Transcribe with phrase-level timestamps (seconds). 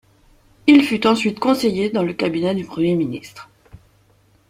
[0.65, 3.49] Il fut ensuite conseiller dans le cabinet du premier ministre.